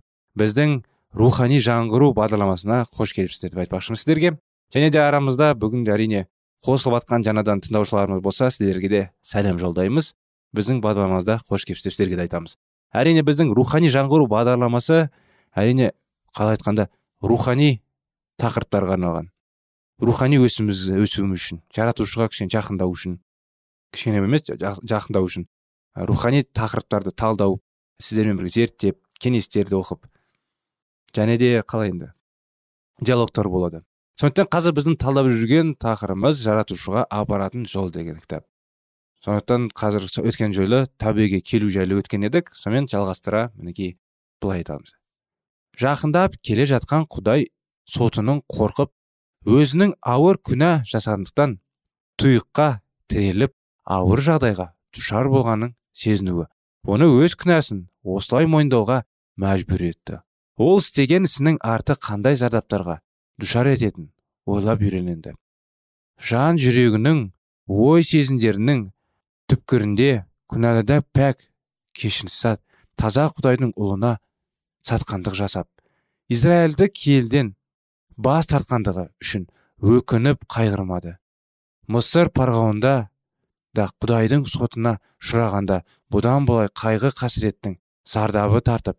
біздің 0.41 0.79
рухани 1.13 1.59
жаңғыру 1.61 2.15
бағдарламасына 2.17 2.87
қош 2.95 3.13
келіпсіздер 3.19 3.53
деп 3.53 3.61
айтпақшымын 3.67 4.01
сіздерге. 4.01 4.39
Және 4.73 4.89
де 4.89 5.03
арамызда 5.05 5.53
бүгінде 5.53 5.93
әрине 5.93 6.25
қосылып 6.65 6.97
жатқан 6.97 7.29
жаңадан 7.29 7.61
тыңдаушыларымыз 7.67 8.25
болса 8.25 8.49
сіздерге 8.49 8.89
де 8.89 9.03
сәлем 9.21 9.61
жолдаймыз. 9.61 10.15
Біздің 10.57 10.81
бағдарламамызда 10.81 11.43
қош 11.45 11.69
келіпсіздер 11.69 11.93
сіздерге 11.93 12.17
де 12.17 12.25
айтамыз. 12.25 12.57
Әрине 12.97 13.21
біздің 13.29 13.53
рухани 13.53 13.93
жаңғыру 13.93 14.31
бағдарламасы 14.33 15.11
әрине 15.53 15.93
қалай 16.33 16.57
айтқанда 16.57 16.89
рухани 17.21 17.83
тақырыптарға 18.41 18.97
арналған. 18.97 19.29
Рухани 20.01 20.41
өсіміз 20.41 20.89
өсуіміз 21.05 21.43
үшін 21.43 21.65
жаратушыға 21.75 22.31
кішкене 22.31 22.55
жақындау 22.55 22.93
үшін 22.95 23.19
кішкене 23.95 24.23
емес 24.23 24.45
жақындау 24.49 25.29
үшін. 25.29 25.49
Рухани 25.95 26.45
тақырыптарды 26.45 27.13
талдау 27.13 27.61
сіздермен 28.03 28.39
бірге 28.39 28.55
зерттеп 28.55 29.01
кеңестерді 29.21 29.79
оқып 29.81 30.07
және 31.17 31.39
де 31.39 31.63
қалай 31.67 31.91
енді 31.93 32.13
диалогтар 33.01 33.49
болады. 33.49 33.83
Сондықтан 34.19 34.49
қазір 34.51 34.75
біздің 34.75 34.97
талдап 34.99 35.29
жүрген 35.31 35.75
тақырыбымыз 35.79 36.41
жаратушыға 36.43 37.05
апаратын 37.11 37.67
жол 37.71 37.91
деген 37.95 38.19
кітап. 38.19 38.45
Сондықтан 39.25 39.69
қазір 39.75 40.07
өткен 40.27 40.55
жолы 40.55 40.87
тәубеге 40.99 41.41
келу 41.41 41.71
жайлы 41.71 42.01
өткен 42.03 42.27
едік. 42.27 42.51
Сонымен 42.55 42.87
жалғастыра 42.91 43.49
мінекей 43.55 43.97
былай 44.43 44.63
айтамыз. 44.63 44.95
Жақындап 45.79 46.35
келе 46.43 46.67
жатқан 46.67 47.07
құдай 47.11 47.47
сотының 47.87 48.43
қорқып 48.51 48.91
өзінің 49.47 49.95
ауыр 50.03 50.39
күнә 50.43 50.83
жасағандықтан 50.91 51.59
тұйыққа 52.19 52.69
тіреліп 53.11 53.55
ауыр 53.89 54.23
жағдайға 54.29 54.71
душар 54.95 55.33
болғанын 55.33 55.75
сезінуі. 55.97 56.47
Оны 56.85 57.09
өз 57.25 57.35
күнәсін 57.41 57.87
осылай 58.05 58.47
мойындауға 58.47 59.03
мәжбүр 59.41 59.89
етті. 59.89 60.23
Ол 60.61 60.79
істеген 60.83 61.29
ісінің 61.29 61.59
арты 61.65 61.97
қандай 61.99 62.39
зардаптарға 62.39 63.01
душар 63.41 63.73
ететінін 63.75 64.13
ойлап 64.49 64.83
үйренеді 64.83 65.35
жан 66.19 66.59
жүрегінің 66.59 67.21
ой 67.71 68.03
сезімдерінің 68.03 68.89
түпкірінде 69.51 70.11
күнәліда 70.51 71.03
пәк 71.15 71.45
кешірсат 71.95 72.61
таза 72.99 73.29
құдайдың 73.37 73.75
ұлына 73.79 74.17
сатқандық 74.89 75.37
жасап 75.39 75.69
израильді 76.33 76.89
келден 76.91 77.55
бас 78.17 78.51
тартқандығы 78.51 79.09
үшін 79.23 79.47
өкініп 79.79 80.43
қайғырмады. 80.51 81.15
Мысыр 81.87 82.33
парғауында 82.35 83.09
да 83.77 83.89
құдайдың 84.03 84.45
сотына 84.49 84.99
ұшырағанда 85.23 85.83
бұдан 86.13 86.47
былай 86.49 86.71
қайғы 86.83 87.13
қасіреттің 87.19 87.77
зардабы 88.09 88.63
тартып 88.65 88.99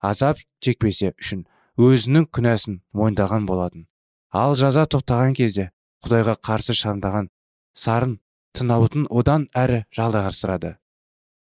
азап 0.00 0.42
чекпесе 0.60 1.14
үшін 1.20 1.46
өзінің 1.80 2.26
күнәсін 2.34 2.80
мойындаған 2.92 3.46
болатын. 3.48 3.86
Ал 4.30 4.54
жаза 4.54 4.84
тоқтаған 4.84 5.34
кезде 5.36 5.70
құдайға 6.04 6.36
қарсы 6.46 6.76
шамдаған 6.76 7.30
сарын 7.74 8.18
тынаутын 8.56 9.08
одан 9.10 9.48
әрі 9.56 9.84
жалғастырады 9.96 10.76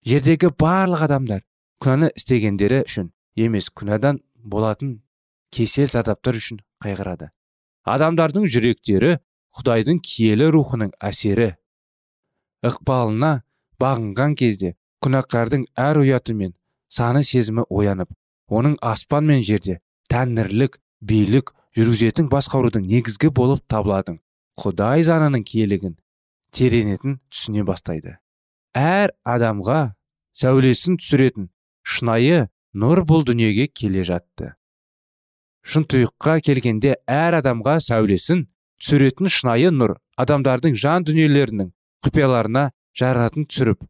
жердегі 0.08 0.54
барлық 0.56 1.04
адамдар 1.08 1.42
күнәні 1.84 2.13
істегендері 2.16 2.84
үшін 2.86 3.10
емес 3.36 3.68
күнәдан 3.76 4.22
болатын 4.40 4.94
кесел 5.52 5.90
зардаптар 5.92 6.38
үшін 6.40 6.62
қайғырады. 6.84 7.28
Адамдардың 7.88 8.46
жүректері 8.54 9.18
құдайдың 9.58 10.00
киелі 10.04 10.48
рухының 10.56 10.94
әсері 11.10 11.50
ықпалына 12.65 13.32
бағынған 13.82 14.36
кезде 14.39 14.74
күнәкардың 15.06 15.67
әр 15.78 16.02
ұяты 16.02 16.34
мен 16.38 16.56
саны 16.89 17.24
сезімі 17.24 17.67
оянып 17.70 18.10
оның 18.50 18.78
аспан 18.82 19.28
мен 19.30 19.43
жерде 19.43 19.80
тәңірлік 20.12 20.80
билік 21.02 21.54
жүргізетін 21.78 22.30
басқарудың 22.32 22.88
негізгі 22.89 23.30
болып 23.39 23.62
табылатын 23.70 24.20
құдай 24.58 25.06
заңының 25.06 25.43
киелігін 25.46 25.98
теренетін 26.56 27.20
түсіне 27.30 27.63
бастайды. 27.67 28.17
Әр 28.74 29.13
адамға 29.28 29.93
сәулесін 30.38 30.98
түсіретін 31.02 31.50
шынайы 31.86 32.48
нұр 32.74 33.04
бұл 33.10 33.26
дүниеге 33.28 33.67
келе 33.67 34.04
жатты. 34.08 34.54
Шынтұйыққа 35.67 36.39
келгенде 36.48 36.96
әр 37.06 37.39
адамға 37.41 37.78
сәулесін 37.84 38.46
түсіретін 38.82 39.30
шынайы 39.34 39.74
нұр 39.76 39.98
адамдардың 40.17 40.78
жан 40.80 41.06
дүниелерінің 41.08 41.74
құпияларына 42.06 42.70
жаратын 42.98 43.48
түсіріп 43.50 43.84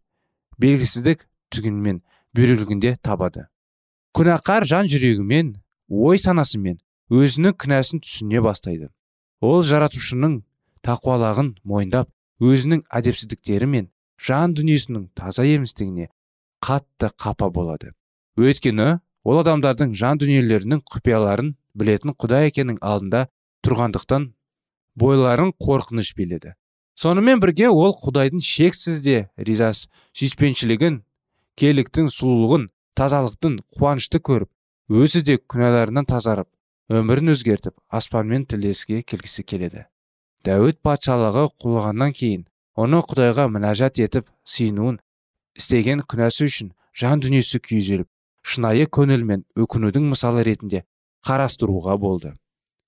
белгісіздік 0.61 1.25
түгінмен 1.53 2.01
бүйрегінде 2.35 2.95
табады. 3.03 3.47
Күнәқар 4.17 4.65
жан 4.67 4.89
жүрегімен 4.89 5.55
ой 5.87 6.19
санасымен 6.21 6.79
өзінің 7.13 7.55
күнәсін 7.61 8.01
түсіне 8.03 8.41
бастайды. 8.43 8.89
Ол 9.41 9.63
жаратушының 9.63 10.41
тақуалағын 10.85 11.53
мойындап 11.63 12.09
өзінің 12.41 12.83
әдепсіздіктері 12.99 13.69
мен 13.69 13.89
жан 14.17 14.55
дүниесінің 14.57 15.09
таза 15.15 15.45
емістігіне 15.45 16.09
қатты 16.63 17.11
қапа 17.21 17.51
болады. 17.53 17.93
Өйткені 18.37 18.99
ол 19.23 19.41
адамдардың 19.43 19.93
жан 19.97 20.19
дүниелерінің 20.21 20.83
құпияларын 20.93 21.53
білетін 21.77 22.13
құдай 22.17 22.49
екенің 22.51 22.79
алдында 22.81 23.27
тұрғандықтан 23.65 24.31
бойларын 24.97 25.53
қорқыныш 25.61 26.13
биледі. 26.17 26.55
Сонымен 26.97 27.41
бірге 27.43 27.69
ол 27.69 27.93
құдайдың 27.93 28.41
шексіз 28.41 29.01
де 29.05 29.27
ризас 29.37 29.85
сүйіспеншілігін 30.17 31.01
келіктің 31.59 32.09
сұлулығын 32.13 32.69
тазалықтың 32.97 33.59
қуанышты 33.77 34.21
көріп 34.29 34.49
өзі 35.03 35.21
де 35.27 35.37
күнәларынан 35.37 36.07
тазарып 36.09 36.49
өмірін 36.89 37.33
өзгертіп 37.35 37.75
аспанмен 37.99 38.45
тілдеске 38.49 39.03
келгісі 39.03 39.43
келеді. 39.43 39.85
Дәуіт 40.47 40.79
патшалығы 40.81 41.47
құлағаннан 41.61 42.13
кейін 42.17 42.45
оны 42.79 43.01
құдайға 43.03 43.47
мінәжат 43.51 43.99
етіп 43.99 44.29
сыйынуын 44.47 44.99
істеген 45.59 46.03
күнәсі 46.07 46.47
үшін 46.47 46.71
жан 46.97 47.21
дүниесі 47.21 47.59
күйзеліп 47.61 48.07
шынайы 48.47 48.87
көңілмен 48.87 49.43
өкінудің 49.59 50.07
мысалы 50.13 50.45
ретінде 50.47 50.85
қарастыруға 51.27 51.97
болды. 51.99 52.33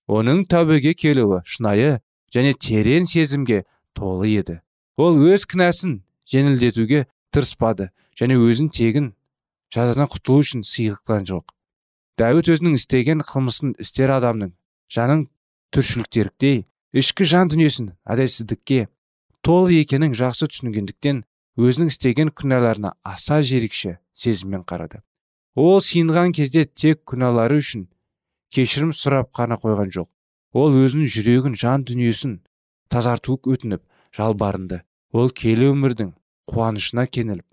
Оның 0.07 0.45
тәубеге 0.49 0.93
келуі 0.95 1.41
шынайы 1.45 1.99
және 2.33 2.53
терең 2.55 3.09
сезімге 3.09 3.65
толы 3.97 4.29
еді. 4.33 4.59
Ол 4.97 5.17
өз 5.31 5.45
кінәсін 5.49 6.01
жеңілдетуге 6.29 7.05
тырыспады 7.33 7.89
және 8.19 8.37
өзін 8.39 8.69
тегін 8.73 9.13
жазадан 9.73 10.09
құтылу 10.11 10.43
үшін 10.43 10.65
сыйғыққан 10.65 11.27
жоқ. 11.29 11.45
Дәуіт 12.19 12.49
өзінің 12.51 12.75
істеген 12.75 13.23
қылмысын 13.23 13.75
істер 13.79 14.11
адамның 14.17 14.51
жанын 14.91 15.27
түршіліктеріктей 15.75 16.65
ішкі 16.99 17.27
жан 17.31 17.51
дүниесін 17.53 17.93
әділетсіздікке 18.09 18.87
толы 19.45 19.77
екенін 19.79 20.15
жақсы 20.17 20.49
түсінгендіктен 20.49 21.23
өзінің 21.59 21.93
істеген 21.93 22.33
күнәларына 22.35 22.95
аса 23.03 23.39
жерекше 23.45 23.99
сезіммен 24.13 24.65
қарады. 24.67 25.03
Ол 25.55 25.79
сиынған 25.85 26.33
кезде 26.35 26.65
тек 26.65 27.03
күнәлары 27.07 27.59
үшін 27.61 27.87
кешірім 28.53 28.91
сұрап 28.95 29.31
қана 29.35 29.59
қойған 29.61 29.93
жоқ. 29.93 30.09
Ол 30.53 30.73
өзінің 30.81 31.09
жүрегін 31.13 31.55
жан 31.59 31.85
дүниесін 31.85 32.39
тазарту 32.93 33.39
өтініп 33.53 33.83
жалбарынды 34.17 34.81
ол 35.13 35.29
келі 35.41 35.71
өмірдің 35.73 36.13
қуанышына 36.51 37.05
кеніліп 37.17 37.45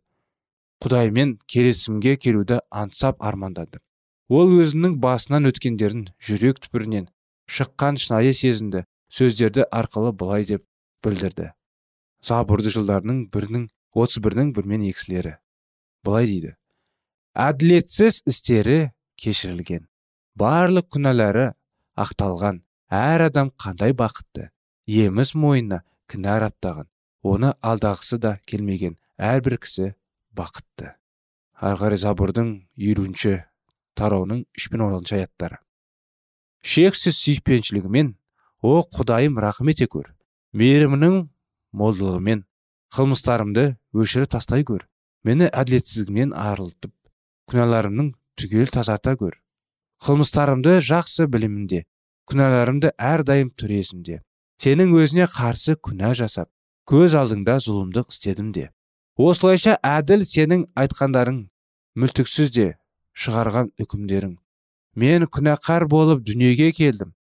құдаймен 0.84 1.36
келісімге 1.52 2.16
келуді 2.20 2.60
аңсап 2.82 3.22
армандады 3.30 3.80
ол 4.28 4.52
өзінің 4.60 4.98
басынан 5.02 5.48
өткендерін 5.52 6.08
жүрек 6.28 6.60
түпірінен 6.64 7.08
шыққан 7.46 7.98
шынайы 8.02 8.32
сезімді 8.34 8.84
сөздерді 9.12 9.66
арқылы 9.70 10.12
былай 10.12 10.44
деп 10.48 10.64
білдірді. 11.04 11.52
Забурды 12.26 12.72
жылдарының 12.74 13.26
бірінің 13.32 13.68
отыз 13.94 14.20
бірінің 14.24 14.52
бірмен 14.56 14.86
екісілері 14.90 15.36
былай 16.06 16.26
дейді. 16.26 16.54
Әділетсіз 17.36 18.22
істері 18.26 18.90
кешірілген. 19.20 19.86
Барлық 20.36 20.88
күнәлары 20.96 21.52
ақталған. 21.96 22.62
Әр 22.90 23.26
адам 23.28 23.50
қандай 23.62 23.94
бақытты. 23.96 24.50
Еміс 24.86 25.34
мойнына 25.34 25.82
кінә 26.10 26.38
аттаған. 26.46 26.86
Оны 27.26 27.52
алдағысы 27.60 28.18
да 28.22 28.36
келмеген 28.46 28.96
әрбір 29.18 29.58
кісі 29.58 29.94
бақытты. 30.36 30.94
Ары 31.58 31.78
қарай 31.80 31.98
забурдың 31.98 32.50
елуінші 32.76 33.42
тарауының 33.98 34.44
үш 34.54 34.68
пен 34.70 34.84
он 34.86 34.98
алтыншы 34.98 35.16
аяттары. 35.18 35.58
Шексіз 36.62 37.18
сүйіспеншілігімен 37.18 38.12
о 38.62 38.82
құдайым 38.94 39.40
рахым 39.42 39.72
ете 39.72 39.88
көр. 39.90 40.12
Мейірімінің 40.52 41.16
молдылығымен 41.72 42.44
қылмыстарымды 42.94 43.66
өшіріп 43.96 44.30
тастай 44.36 44.64
көр. 44.68 44.86
Мені 45.26 45.50
әділетсіздігімнен 45.50 46.36
арылтып 46.36 46.92
күнәларымның 47.50 48.12
түгел 48.38 48.70
тазарта 48.70 49.16
көр. 49.18 49.34
Қылмыстарымды 50.04 50.78
жақсы 50.84 51.26
білімінде 51.26 51.82
күнәларымды 52.30 52.92
әрдайым 52.94 53.50
түресімде 53.56 54.20
сенің 54.62 54.94
өзіне 54.96 55.26
қарсы 55.30 55.76
күнә 55.86 56.12
жасап 56.18 56.48
көз 56.90 57.16
алдыңда 57.18 57.58
зұлымдық 57.64 58.12
істедім 58.14 58.52
де. 58.54 58.70
Осылайша 59.16 59.76
әділ 59.84 60.24
сенің 60.28 60.66
айтқандарың 60.76 61.38
мүлтіксіз 61.96 62.52
де 62.56 62.66
шығарған 63.16 63.72
үкімдерің. 63.82 64.36
Мен 64.96 65.26
күнәқар 65.28 65.86
болып 65.88 66.24
дүниеге 66.26 66.70
келдім. 66.76 67.14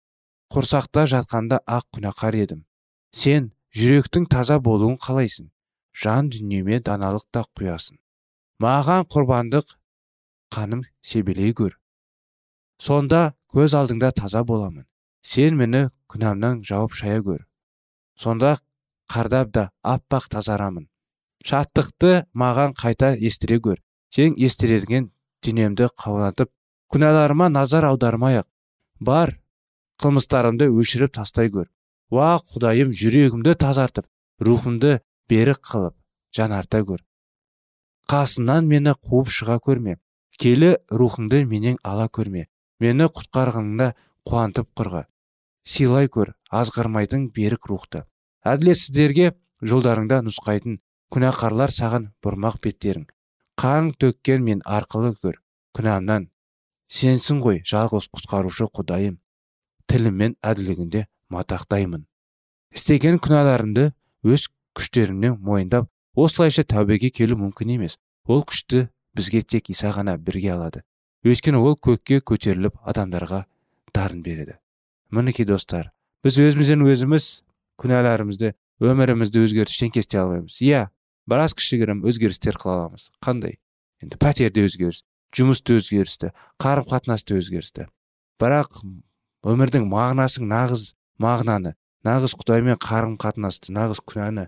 Құрсақта 0.54 1.06
жатқанда 1.12 1.62
ақ 1.68 1.88
күнәқар 1.96 2.38
едім. 2.40 2.66
Сен 3.12 3.52
жүректің 3.76 4.28
таза 4.32 4.60
болуын 4.60 5.00
қалайсың. 5.02 5.50
Жан 5.96 6.30
дүниеме 6.30 6.82
даналық 6.84 7.26
та 7.32 7.46
құясың. 7.56 7.98
Маған 8.60 9.08
құрбандық 9.12 9.76
қаным 10.52 10.86
себелей 11.04 11.56
көр 11.56 11.76
сонда 12.80 13.34
көз 13.54 13.76
алдыңда 13.78 14.12
таза 14.16 14.44
боламын. 14.44 14.86
Сен 15.26 15.58
мені 15.60 15.88
күнәмнан 16.12 16.62
жауып 16.68 16.94
шая 17.00 17.22
көр 17.26 17.42
сонда 18.22 18.56
қардап 19.12 19.52
да 19.52 19.64
аппақ 19.84 20.30
тазарамын. 20.34 20.88
Шаттықты 21.46 22.26
маған 22.34 22.76
қайта 22.78 23.14
естіре 23.18 23.60
көр 23.62 23.82
сен 24.14 24.38
естіреген 24.38 25.10
денемді 25.46 25.90
қаунатып 26.04 26.52
күнәларыма 26.94 27.50
назар 27.54 27.90
аудармай 27.90 28.42
ақ 28.42 28.48
бар 29.00 29.36
қылмыстарымды 30.02 30.70
өшіріп 30.70 31.14
тастай 31.18 31.52
көр 31.54 31.68
уа 32.14 32.38
құдайым 32.54 32.94
жүрегімді 33.02 33.58
тазартып 33.66 34.08
рухымды 34.42 35.00
берік 35.30 35.62
қылып 35.66 35.98
жанарта 36.38 36.82
көр 36.86 37.06
қасынан 38.12 38.68
мені 38.70 38.94
қуып 38.94 39.32
шыға 39.34 39.58
көрме. 39.66 39.98
Келі 40.38 40.76
рухыңды 40.92 41.46
менен 41.50 41.78
ала 41.84 42.06
көрме. 42.12 42.46
Мені 42.80 43.08
құтқарғаныңда 43.08 43.94
қуантып 44.28 44.68
қырғы 44.78 45.06
сыйлай 45.66 46.08
көр 46.10 46.34
азғырмайтын 46.54 47.30
берік 47.36 47.68
рухты. 47.70 48.06
Әділетсіздерге 48.46 49.34
жолдарыңда 49.66 50.22
нұсқайтын 50.28 50.80
күнәқарлар 51.14 51.74
саған 51.74 52.10
бұрмақ 52.24 52.62
беттерің. 52.64 53.08
Қан 53.58 53.92
төккен 54.00 54.44
мен 54.46 54.62
арқылы 54.66 55.16
көр 55.22 55.40
күнәмнан. 55.78 56.30
Сенсің 56.92 57.42
ғой 57.42 57.62
жалғыз 57.66 58.10
құтқарушы 58.14 58.68
құдайым. 58.70 59.18
Тіліммен 59.90 60.36
әділігінде 60.46 61.06
матақтаймын. 61.34 62.06
Істеген 62.76 63.18
күнәларымды 63.24 63.92
өз 64.26 64.50
күштерімнен 64.78 65.40
мойындап 65.42 65.90
осылайша 66.16 66.66
тәубеге 66.68 67.10
келу 67.10 67.38
мүмкін 67.40 67.76
емес. 67.78 67.98
Ол 68.28 68.44
күшті 68.44 68.90
бізге 69.16 69.42
тек 69.42 69.70
иса 69.70 69.94
ғана 69.96 70.18
берге 70.18 70.54
алады. 70.54 70.84
Өйткені 71.26 71.62
ол 71.62 71.78
көкке 71.80 72.20
көтеріліп 72.22 72.78
адамдарға 72.86 73.46
дарын 73.96 74.22
береді. 74.22 74.60
Мінекей 75.12 75.46
достар 75.46 75.92
біз 76.26 76.40
өзімізден 76.42 76.86
өзіміз 76.86 77.28
күнәларымызды 77.82 78.54
өмірімізді 78.82 79.44
өзгертіштен 79.46 79.92
кесте 79.94 80.20
алмаймыз. 80.20 80.58
Иә 80.64 80.88
біраз 81.30 81.56
кішігірім 81.56 82.04
өзгерістер 82.08 82.58
қыла 82.60 82.76
аламыз. 82.80 83.10
Қандай? 83.24 83.60
Енді 84.04 84.20
пәтерде 84.20 84.66
өзгеріс 84.66 85.04
жұмыста 85.36 85.78
өзгерісті 85.80 86.32
қарым 86.62 86.88
қатынаста 86.90 87.38
өзгерісті. 87.40 87.88
Бірақ 88.42 88.82
өмірдің 89.46 89.88
мағынасын 89.92 90.48
нағыз 90.50 90.94
мағынаны 91.22 91.76
нағыз 92.06 92.36
құдаймен 92.40 92.80
қарым 92.82 93.16
қатынасты 93.22 93.76
нағыз 93.76 94.02
күнәні 94.04 94.48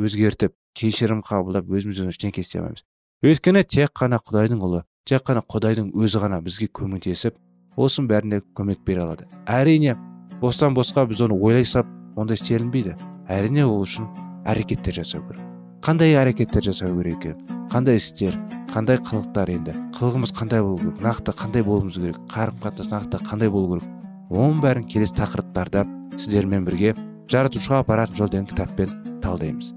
өзгертіп 0.00 0.54
кешірім 0.76 1.22
қабылдап 1.24 1.70
өзіміз 1.70 2.02
ештеңе 2.08 2.42
істей 2.42 2.60
алмаймыз. 2.60 2.84
Өйткені 3.24 3.64
тек 3.64 3.94
қана 3.96 4.20
құдайдың 4.20 4.60
ұлы 4.64 4.82
тек 5.08 5.24
қана 5.26 5.44
құдайдың 5.44 5.92
өзі 5.96 6.20
ғана 6.22 6.40
бізге 6.44 6.68
көмектесіп 6.68 7.36
осының 7.76 8.08
бәріне 8.10 8.40
көмек 8.56 8.84
бере 8.86 9.02
алады. 9.04 9.26
Әрине 9.46 9.96
бостан 10.40 10.74
босқа 10.74 11.06
біз 11.08 11.24
оны 11.26 11.38
ойлай 11.38 11.64
салып 11.64 11.90
ондай 12.16 12.38
істелінбейді. 12.38 12.94
Әрине 13.28 13.64
ол 13.66 13.82
үшін 13.82 14.06
әрекеттер 14.46 15.00
жасау 15.00 15.22
керек. 15.28 15.42
Қандай 15.84 16.14
әрекеттер 16.16 16.64
жасау 16.64 16.94
керек 17.00 17.24
екен? 17.24 17.40
Қандай 17.72 17.98
істер 18.00 18.36
қандай 18.72 18.98
қылықтар 19.04 19.50
енді? 19.52 19.74
Қылығымыз 19.96 20.32
қандай 20.36 20.62
болу 20.62 20.78
керек? 20.78 21.00
Нақты 21.04 21.34
қандай 21.36 21.64
болуымыз 21.64 21.98
керек? 21.98 22.20
Қарым 22.32 22.60
қатынас 22.62 22.90
нақты 22.92 23.20
қандай 23.26 23.50
болу 23.52 23.74
керек? 23.74 23.90
Оның 24.30 24.60
бәрін 24.64 24.86
келесі 24.88 25.16
тақырыптарда 25.18 25.84
сіздермен 26.16 26.64
бірге 26.64 26.94
жаратушыға 27.30 27.82
апаратын 27.84 28.16
жол 28.16 28.30
деген 28.32 28.48
кітаппен 28.48 29.20
талдаймыз. 29.22 29.74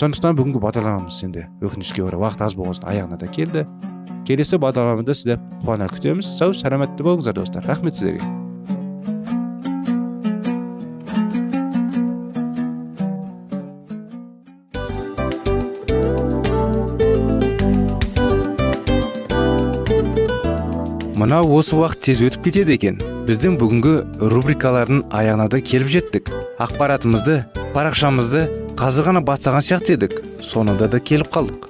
Сондықтан 0.00 0.36
бүгінгі 0.38 0.62
бағдарламамыз 0.64 1.20
енді 1.26 1.46
өкінішке 1.60 2.04
орай 2.06 2.20
уақыт 2.22 2.46
аз 2.46 2.56
болған 2.56 2.78
соң 2.78 2.88
аяғына 2.88 3.18
да 3.20 3.28
келді. 3.28 3.66
Келесі 4.30 4.60
бағдарламада 4.62 5.14
сізді 5.16 5.40
қуана 5.64 5.88
күтеміз. 5.90 6.28
Сау 6.38 6.54
сәлеметті 6.54 7.02
болыңыздар 7.02 7.34
достар. 7.34 7.66
Рахмет 7.66 7.98
сіздерге. 7.98 8.22
Мынау 21.20 21.50
осы 21.58 21.76
уақыт 21.76 22.00
тез 22.06 22.22
өтіп 22.24 22.46
кетеді 22.46 22.78
екен. 22.78 23.00
Біздің 23.28 23.58
бүгінгі 23.60 23.96
рубрикалардың 24.32 25.02
аяғына 25.14 25.50
да 25.52 25.60
келіп 25.60 25.90
жеттік. 25.92 26.30
Ақпаратымызды 26.62 27.42
парақшамызды 27.74 28.46
қазір 28.80 29.10
ғана 29.10 29.24
бастаған 29.26 29.66
сияқты 29.66 29.98
едік. 29.98 30.16
Соңында 30.40 30.88
да 30.90 31.02
келіп 31.02 31.28
қалдық. 31.34 31.69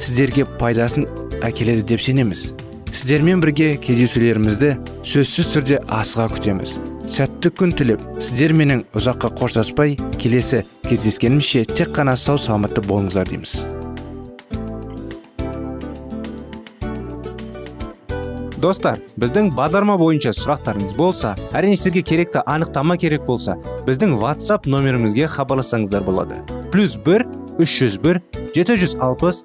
сіздерге 0.00 0.46
пайдасын 0.60 1.06
әкеледі 1.44 1.84
деп 1.94 2.02
сенеміз. 2.04 2.52
Сіздермен 2.94 3.40
бірге 3.42 3.72
кездесулерімізді 3.82 4.76
сөзсіз 5.02 5.48
түрде 5.54 5.80
асыға 5.90 6.28
күтеміз. 6.36 6.76
Сәтті 7.10 7.50
күн 7.58 7.72
тілеп 7.76 8.02
сіздер 8.16 8.54
менің 8.56 8.84
ұзаққа 8.96 9.32
қоштаспай 9.40 9.96
келесі 10.20 10.62
кездескенімізше 10.86 11.64
тек 11.74 11.90
қана 11.96 12.14
сау 12.16 12.38
саламатты 12.38 12.84
болыңыздар 12.86 13.28
дейміз. 13.28 13.64
Достар 18.62 19.02
біздің 19.20 19.50
бағдарлама 19.58 19.98
бойынша 20.00 20.32
сұрақтарыңыз 20.38 20.94
болса 20.96 21.34
әрине 21.52 21.76
сіздерге 21.76 22.06
керекті 22.08 22.44
анықтама 22.46 22.96
керек 22.96 23.26
болса 23.26 23.58
біздің 23.84 24.14
whatsapp 24.22 24.64
нөмірімізге 24.64 25.28
хабарлассаңыздар 25.34 26.06
болады. 26.06 26.40
Плюс 26.72 26.96
бір 26.96 27.26
үш 27.60 27.74
жүз 27.82 27.98
бір 28.00 28.22
жеті 28.54 28.78
жүз 28.80 28.96
алпыс 29.04 29.44